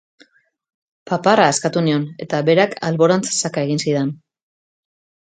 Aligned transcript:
Paparra 1.11 1.45
askatu 1.51 1.85
nion, 1.89 2.09
eta 2.27 2.41
berak 2.49 2.77
alborantz 2.91 3.25
saka 3.45 3.67
egin 3.71 3.87
zidan. 3.89 4.15